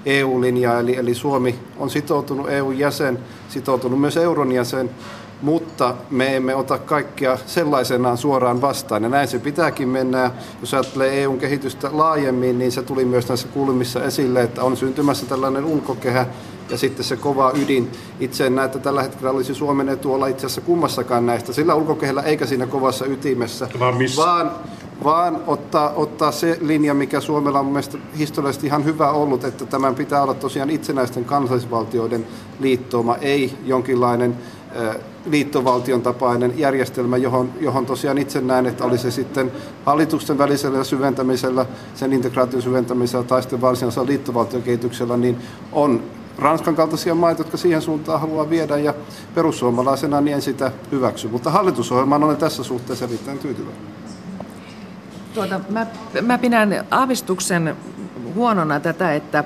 EU-linjaa, 0.06 0.80
eli, 0.80 0.96
eli 0.96 1.14
Suomi 1.14 1.56
on 1.78 1.90
sitoutunut 1.90 2.50
EU-jäsen, 2.50 3.20
sitoutunut 3.50 4.02
myös 4.02 4.18
euron 4.18 4.52
jäsen, 4.52 4.90
mutta 5.42 5.96
me 6.10 6.36
emme 6.36 6.56
ota 6.56 6.78
kaikkia 6.78 7.38
sellaisenaan 7.46 8.18
suoraan 8.18 8.62
vastaan. 8.62 9.04
Ja 9.04 9.10
näin 9.10 9.28
se 9.28 9.40
pitääkin 9.40 9.90
mennä. 9.90 10.32
Jos 10.62 10.74
ajattelee 10.74 11.24
EUn 11.24 11.38
kehitystä 11.38 11.90
laajemmin, 11.94 12.60
niin 12.60 12.72
se 12.72 12.82
tuli 12.82 13.06
myös 13.06 13.28
näissä 13.28 13.48
kuulumissa 13.48 14.04
esille, 14.04 14.42
että 14.42 14.64
on 14.64 14.78
syntymässä 14.78 15.26
tällainen 15.26 15.66
ulkokehä 15.66 16.26
ja 16.70 16.78
sitten 16.78 17.06
se 17.06 17.16
kova 17.16 17.52
ydin. 17.56 17.92
Itse 18.20 18.46
en 18.46 18.56
näe, 18.56 18.66
että 18.66 18.80
tällä 18.80 19.04
hetkellä 19.04 19.32
olisi 19.32 19.54
Suomen 19.54 19.90
etu 19.90 20.14
olla 20.14 20.28
itse 20.28 20.46
asiassa 20.46 20.62
kummassakaan 20.62 21.26
näistä, 21.26 21.54
sillä 21.54 21.76
ulkokehällä 21.76 22.22
eikä 22.22 22.46
siinä 22.46 22.68
kovassa 22.68 23.06
ytimessä, 23.06 23.68
vaan, 23.80 23.96
vaan 24.18 24.52
vaan 25.04 25.42
ottaa, 25.48 25.94
ottaa 25.96 26.32
se 26.32 26.58
linja, 26.62 26.94
mikä 26.94 27.20
Suomella 27.20 27.60
on 27.60 27.66
mielestäni 27.66 28.04
historiallisesti 28.18 28.68
ihan 28.68 28.86
hyvä 28.86 29.12
ollut, 29.12 29.44
että 29.44 29.66
tämän 29.66 29.96
pitää 29.96 30.24
olla 30.24 30.34
tosiaan 30.34 30.70
itsenäisten 30.70 31.26
kansallisvaltioiden 31.26 32.28
liittooma, 32.60 33.16
ei 33.16 33.54
jonkinlainen 33.66 34.36
liittovaltion 35.26 36.02
tapainen 36.02 36.54
järjestelmä, 36.58 37.18
johon, 37.18 37.50
johon 37.60 37.86
tosiaan 37.86 38.18
itse 38.18 38.42
näen, 38.42 38.66
että 38.66 38.86
oli 38.86 38.98
se 38.98 39.12
sitten 39.12 39.52
hallitusten 39.86 40.38
välisellä 40.38 40.84
syventämisellä, 40.84 41.66
sen 41.96 42.14
integraation 42.14 42.62
syventämisellä 42.62 43.26
tai 43.26 43.42
sitten 43.42 43.62
varsinaisella 43.62 44.08
liittovaltiokehityksellä, 44.08 45.18
niin 45.18 45.38
on 45.72 46.04
Ranskan 46.38 46.76
kaltaisia 46.76 47.16
maita, 47.16 47.42
jotka 47.42 47.58
siihen 47.58 47.82
suuntaan 47.82 48.22
haluaa 48.22 48.50
viedä 48.50 48.78
ja 48.78 48.94
perussuomalaisena 49.36 50.22
niin 50.22 50.36
en 50.36 50.42
sitä 50.42 50.72
hyväksy. 50.92 51.28
Mutta 51.28 51.50
hallitusohjelmaan 51.52 52.24
olen 52.24 52.38
tässä 52.38 52.64
suhteessa 52.64 53.06
erittäin 53.06 53.40
tyytyväinen. 53.40 53.99
Tuota, 55.40 55.60
mä, 55.70 55.86
mä 56.22 56.38
pidän 56.38 56.86
aavistuksen 56.92 57.76
huonona 58.36 58.80
tätä, 58.80 59.14
että 59.14 59.44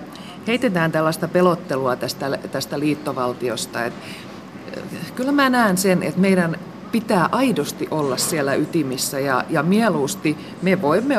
heitetään 0.47 0.91
tällaista 0.91 1.27
pelottelua 1.27 1.95
tästä, 1.95 2.37
tästä 2.51 2.79
liittovaltiosta. 2.79 3.85
Et, 3.85 3.93
kyllä 5.15 5.31
mä 5.31 5.49
näen 5.49 5.77
sen, 5.77 6.03
että 6.03 6.19
meidän 6.19 6.59
pitää 6.91 7.29
aidosti 7.31 7.87
olla 7.91 8.17
siellä 8.17 8.53
ytimissä 8.55 9.19
ja, 9.19 9.43
ja 9.49 9.63
mieluusti 9.63 10.37
me 10.61 10.81
voimme 10.81 11.15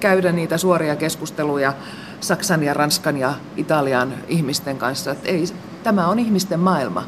käydä 0.00 0.32
niitä 0.32 0.58
suoria 0.58 0.96
keskusteluja 0.96 1.72
Saksan 2.20 2.62
ja 2.62 2.74
Ranskan 2.74 3.16
ja 3.16 3.34
Italian 3.56 4.14
ihmisten 4.28 4.78
kanssa. 4.78 5.10
Että 5.10 5.28
ei, 5.28 5.44
tämä 5.82 6.08
on 6.08 6.18
ihmisten 6.18 6.60
maailma. 6.60 7.06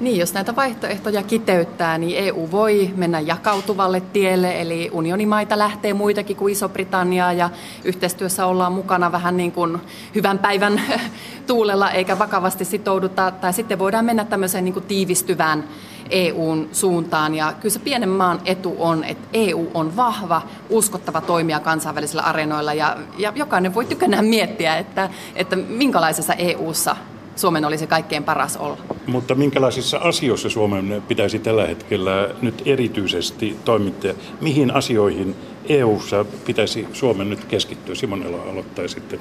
Niin, 0.00 0.18
jos 0.18 0.34
näitä 0.34 0.56
vaihtoehtoja 0.56 1.22
kiteyttää, 1.22 1.98
niin 1.98 2.18
EU 2.18 2.48
voi 2.50 2.90
mennä 2.96 3.20
jakautuvalle 3.20 4.00
tielle, 4.00 4.60
eli 4.60 4.90
unionimaita 4.92 5.58
lähtee 5.58 5.94
muitakin 5.94 6.36
kuin 6.36 6.52
Iso-Britannia 6.52 7.32
ja 7.32 7.50
yhteistyössä 7.84 8.46
ollaan 8.46 8.72
mukana 8.72 9.12
vähän 9.12 9.36
niin 9.36 9.52
kuin 9.52 9.78
hyvän 10.14 10.38
päivän 10.38 10.80
tuulella 11.46 11.90
eikä 11.90 12.18
vakavasti 12.18 12.64
sitouduta, 12.64 13.30
tai 13.30 13.52
sitten 13.52 13.78
voidaan 13.78 14.04
mennä 14.04 14.24
tämmöiseen 14.24 14.64
niin 14.64 14.72
kuin 14.72 14.84
tiivistyvään 14.84 15.64
EUn 16.10 16.68
suuntaan. 16.72 17.34
Ja 17.34 17.52
kyllä 17.60 17.72
se 17.72 17.78
pienen 17.78 18.08
maan 18.08 18.40
etu 18.44 18.76
on, 18.78 19.04
että 19.04 19.28
EU 19.32 19.70
on 19.74 19.96
vahva, 19.96 20.42
uskottava 20.70 21.20
toimija 21.20 21.60
kansainvälisillä 21.60 22.22
areenoilla. 22.22 22.74
Ja, 22.74 22.96
ja 23.18 23.32
jokainen 23.34 23.74
voi 23.74 23.84
tykänään 23.84 24.24
miettiä, 24.24 24.76
että, 24.76 25.10
että 25.34 25.56
minkälaisessa 25.56 26.34
EUssa 26.34 26.96
Suomen 27.36 27.64
olisi 27.64 27.86
kaikkein 27.86 28.24
paras 28.24 28.56
olla. 28.56 28.78
Mutta 29.06 29.34
minkälaisissa 29.34 29.98
asioissa 29.98 30.50
Suomen 30.50 31.02
pitäisi 31.08 31.38
tällä 31.38 31.66
hetkellä 31.66 32.28
nyt 32.42 32.62
erityisesti 32.64 33.56
toimittaa? 33.64 34.12
Mihin 34.40 34.74
asioihin 34.74 35.34
EU:ssa 35.68 36.24
pitäisi 36.46 36.88
Suomen 36.92 37.30
nyt 37.30 37.44
keskittyä? 37.44 37.94
Simon 37.94 38.22
Elo 38.22 38.42
aloittaa 38.50 38.88
sitten. 38.88 39.20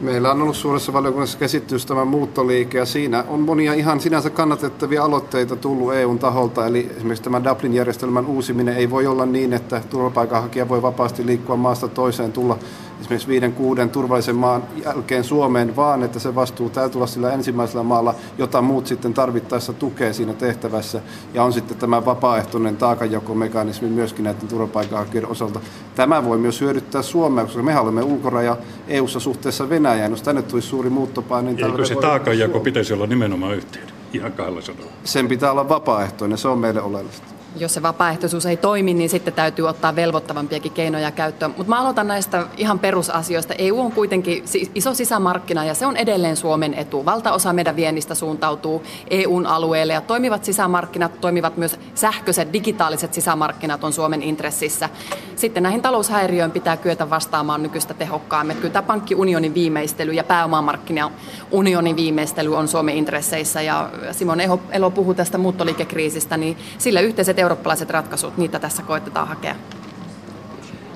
Meillä 0.00 0.30
on 0.30 0.42
ollut 0.42 0.56
suuressa 0.56 0.92
valiokunnassa 0.92 1.38
käsittelyssä 1.38 1.88
tämä 1.88 2.04
muuttoliike 2.04 2.78
ja 2.78 2.86
siinä 2.86 3.24
on 3.28 3.40
monia 3.40 3.74
ihan 3.74 4.00
sinänsä 4.00 4.30
kannatettavia 4.30 5.04
aloitteita 5.04 5.56
tullut 5.56 5.94
EUn 5.94 6.18
taholta. 6.18 6.66
Eli 6.66 6.90
esimerkiksi 6.96 7.22
tämä 7.22 7.44
Dublin-järjestelmän 7.44 8.26
uusiminen 8.26 8.76
ei 8.76 8.90
voi 8.90 9.06
olla 9.06 9.26
niin, 9.26 9.52
että 9.52 9.82
turvapaikanhakija 9.90 10.68
voi 10.68 10.82
vapaasti 10.82 11.26
liikkua 11.26 11.56
maasta 11.56 11.88
toiseen, 11.88 12.32
tulla 12.32 12.58
esimerkiksi 13.00 13.28
viiden, 13.28 13.52
kuuden 13.52 13.90
turvallisen 13.90 14.36
maan 14.36 14.62
jälkeen 14.84 15.24
Suomeen, 15.24 15.76
vaan 15.76 16.02
että 16.02 16.18
se 16.18 16.34
vastuu 16.34 16.70
täytyy 16.70 16.98
olla 16.98 17.06
sillä 17.06 17.32
ensimmäisellä 17.32 17.82
maalla, 17.82 18.14
jota 18.38 18.62
muut 18.62 18.86
sitten 18.86 19.14
tarvittaessa 19.14 19.72
tukee 19.72 20.12
siinä 20.12 20.32
tehtävässä. 20.32 21.00
Ja 21.34 21.42
on 21.44 21.52
sitten 21.52 21.76
tämä 21.76 22.04
vapaaehtoinen 22.04 22.76
taakanjakomekanismi 22.76 23.88
myöskin 23.88 24.24
näiden 24.24 24.48
turvapaikanhakijoiden 24.48 25.30
osalta. 25.30 25.60
Tämä 25.94 26.24
voi 26.24 26.38
myös 26.38 26.60
hyödyttää 26.60 27.02
Suomea, 27.02 27.44
koska 27.44 27.62
me 27.62 27.78
olemme 27.78 28.02
ulkoraja 28.02 28.56
EU-ssa 28.88 29.20
suhteessa 29.20 29.68
Venäjään. 29.68 30.10
Jos 30.10 30.22
tänne 30.22 30.42
tulisi 30.42 30.68
suuri 30.68 30.90
muuttopaine, 30.90 31.52
niin 31.52 31.66
Eikö 31.66 31.84
se 31.84 31.94
taakanjako 31.94 32.60
pitäisi 32.60 32.92
olla 32.92 33.06
nimenomaan 33.06 33.54
yhteyden? 33.54 33.94
Ihan 34.12 34.32
kahdella 34.32 34.60
sanoa. 34.60 34.86
Sen 35.04 35.28
pitää 35.28 35.50
olla 35.50 35.68
vapaaehtoinen, 35.68 36.38
se 36.38 36.48
on 36.48 36.58
meille 36.58 36.82
oleellista 36.82 37.39
jos 37.56 37.74
se 37.74 37.82
vapaaehtoisuus 37.82 38.46
ei 38.46 38.56
toimi, 38.56 38.94
niin 38.94 39.10
sitten 39.10 39.34
täytyy 39.34 39.68
ottaa 39.68 39.96
velvoittavampiakin 39.96 40.72
keinoja 40.72 41.10
käyttöön. 41.10 41.54
Mutta 41.56 41.70
mä 41.70 41.80
aloitan 41.80 42.08
näistä 42.08 42.46
ihan 42.56 42.78
perusasioista. 42.78 43.54
EU 43.58 43.80
on 43.80 43.92
kuitenkin 43.92 44.44
iso 44.74 44.94
sisämarkkina 44.94 45.64
ja 45.64 45.74
se 45.74 45.86
on 45.86 45.96
edelleen 45.96 46.36
Suomen 46.36 46.74
etu. 46.74 47.04
Valtaosa 47.04 47.52
meidän 47.52 47.76
viennistä 47.76 48.14
suuntautuu 48.14 48.82
EUn 49.10 49.46
alueelle 49.46 49.92
ja 49.92 50.00
toimivat 50.00 50.44
sisämarkkinat, 50.44 51.20
toimivat 51.20 51.56
myös 51.56 51.78
sähköiset 51.94 52.52
digitaaliset 52.52 53.14
sisämarkkinat 53.14 53.84
on 53.84 53.92
Suomen 53.92 54.22
intressissä. 54.22 54.88
Sitten 55.36 55.62
näihin 55.62 55.82
taloushäiriöön 55.82 56.50
pitää 56.50 56.76
kyetä 56.76 57.10
vastaamaan 57.10 57.62
nykyistä 57.62 57.94
tehokkaammin. 57.94 58.56
Kyllä 58.56 58.72
tämä 58.72 58.82
pankkiunionin 58.82 59.54
viimeistely 59.54 60.12
ja 60.12 60.24
pääomamarkkinaunionin 60.24 61.96
viimeistely 61.96 62.56
on 62.56 62.68
Suomen 62.68 62.96
intresseissä 62.96 63.62
ja 63.62 63.90
Simon 64.12 64.38
Elo 64.70 64.90
puhuu 64.90 65.14
tästä 65.14 65.38
muuttoliikekriisistä, 65.38 66.36
niin 66.36 66.56
sillä 66.78 67.00
yhteiset 67.00 67.38
eurooppalaiset 67.40 67.90
ratkaisut, 67.90 68.36
niitä 68.36 68.58
tässä 68.58 68.82
koetetaan 68.82 69.28
hakea. 69.28 69.54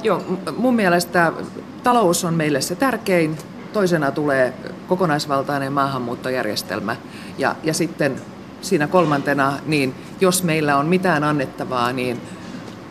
Joo, 0.02 0.22
mun 0.56 0.74
mielestä 0.74 1.32
talous 1.82 2.24
on 2.24 2.34
meille 2.34 2.60
se 2.60 2.74
tärkein. 2.74 3.38
Toisena 3.72 4.10
tulee 4.10 4.54
kokonaisvaltainen 4.88 5.72
maahanmuuttojärjestelmä. 5.72 6.96
Ja, 7.38 7.56
ja 7.62 7.74
sitten 7.74 8.20
siinä 8.60 8.86
kolmantena, 8.86 9.52
niin 9.66 9.94
jos 10.20 10.42
meillä 10.42 10.76
on 10.76 10.86
mitään 10.86 11.24
annettavaa, 11.24 11.92
niin 11.92 12.20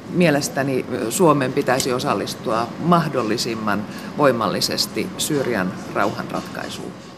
mielestäni 0.09 0.85
Suomen 1.09 1.53
pitäisi 1.53 1.93
osallistua 1.93 2.67
mahdollisimman 2.79 3.85
voimallisesti 4.17 5.07
Syyrian 5.17 5.73
rauhanratkaisuun. 5.93 7.12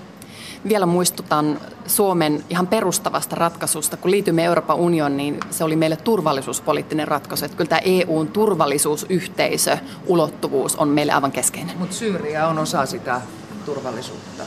Vielä 0.67 0.85
muistutan 0.85 1.59
Suomen 1.87 2.43
ihan 2.49 2.67
perustavasta 2.67 3.35
ratkaisusta. 3.35 3.97
Kun 3.97 4.11
liitymme 4.11 4.43
Euroopan 4.43 4.77
unioniin, 4.77 5.33
niin 5.33 5.39
se 5.49 5.63
oli 5.63 5.75
meille 5.75 5.95
turvallisuuspoliittinen 5.95 7.07
ratkaisu. 7.07 7.45
Että 7.45 7.57
kyllä 7.57 7.69
tämä 7.69 7.81
EUn 7.85 8.27
turvallisuusyhteisö, 8.27 9.77
ulottuvuus 10.07 10.75
on 10.75 10.87
meille 10.87 11.11
aivan 11.11 11.31
keskeinen. 11.31 11.77
Mutta 11.77 11.95
Syyria 11.95 12.47
on 12.47 12.59
osa 12.59 12.85
sitä 12.85 13.21
turvallisuutta. 13.65 14.43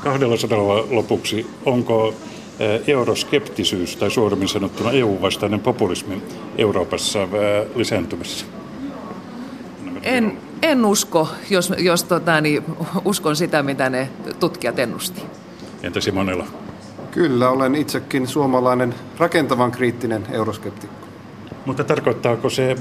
Kahdella 0.00 0.36
sadalla 0.36 0.84
lopuksi, 0.90 1.46
onko 1.66 2.14
eh, 2.58 2.80
euroskeptisyys 2.86 3.96
tai 3.96 4.10
suoremmin 4.10 4.48
sanottuna 4.48 4.90
EU-vastainen 4.90 5.60
populismi 5.60 6.22
Euroopassa 6.58 7.22
eh, 7.22 7.28
lisääntymässä? 7.74 8.46
En, 10.02 10.38
en 10.62 10.84
usko, 10.84 11.28
jos, 11.50 11.72
jos 11.78 12.04
tota, 12.04 12.40
niin, 12.40 12.64
uskon 13.04 13.36
sitä, 13.36 13.62
mitä 13.62 13.90
ne 13.90 14.08
tutkijat 14.40 14.78
ennusti. 14.78 15.22
Entä 15.84 16.00
Simonella? 16.00 16.46
Kyllä, 17.10 17.50
olen 17.50 17.74
itsekin 17.74 18.26
suomalainen 18.26 18.94
rakentavan 19.18 19.70
kriittinen 19.70 20.26
euroskeptikko. 20.30 21.06
Mutta 21.66 21.84
tarkoittaako 21.84 22.50
se 22.50 22.76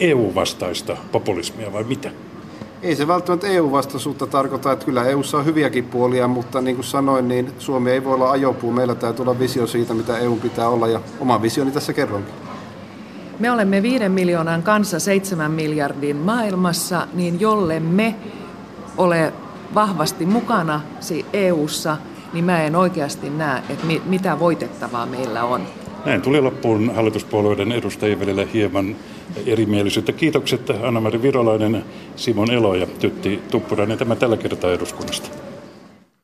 EU-vastaista 0.00 0.96
populismia 1.12 1.72
vai 1.72 1.84
mitä? 1.84 2.10
Ei 2.82 2.96
se 2.96 3.08
välttämättä 3.08 3.46
EU-vastaisuutta 3.46 4.26
tarkoita, 4.26 4.72
että 4.72 4.84
kyllä 4.84 5.04
EUssa 5.04 5.38
on 5.38 5.44
hyviäkin 5.44 5.84
puolia, 5.84 6.28
mutta 6.28 6.60
niin 6.60 6.76
kuin 6.76 6.86
sanoin, 6.86 7.28
niin 7.28 7.52
Suomi 7.58 7.90
ei 7.90 8.04
voi 8.04 8.14
olla 8.14 8.30
ajopuu. 8.30 8.72
Meillä 8.72 8.94
täytyy 8.94 9.22
olla 9.22 9.38
visio 9.38 9.66
siitä, 9.66 9.94
mitä 9.94 10.18
EU 10.18 10.36
pitää 10.36 10.68
olla 10.68 10.88
ja 10.88 11.00
oma 11.20 11.42
visioni 11.42 11.70
tässä 11.70 11.92
kerronkin. 11.92 12.34
Me 13.38 13.50
olemme 13.50 13.82
viiden 13.82 14.12
miljoonan 14.12 14.62
kanssa 14.62 15.00
seitsemän 15.00 15.50
miljardin 15.50 16.16
maailmassa, 16.16 17.06
niin 17.14 17.40
jolle 17.40 17.80
me 17.80 18.14
ole 18.96 19.32
vahvasti 19.74 20.26
mukana 20.26 20.80
EUssa, 21.32 21.96
niin 22.32 22.44
mä 22.44 22.62
en 22.62 22.76
oikeasti 22.76 23.30
näe, 23.30 23.62
että 23.70 23.86
mitä 24.06 24.38
voitettavaa 24.38 25.06
meillä 25.06 25.44
on. 25.44 25.62
Näin 26.04 26.22
tuli 26.22 26.40
loppuun 26.40 26.94
hallituspuolueiden 26.94 27.72
edustajien 27.72 28.20
välillä 28.20 28.46
hieman 28.52 28.96
erimielisyyttä. 29.46 30.12
Kiitokset 30.12 30.70
Anna-Mari 30.82 31.22
Virolainen, 31.22 31.84
Simon 32.16 32.50
Elo 32.50 32.74
ja 32.74 32.86
Tytti 32.86 33.42
Tuppurainen 33.50 33.98
tämä 33.98 34.16
tällä 34.16 34.36
kertaa 34.36 34.72
eduskunnasta. 34.72 35.47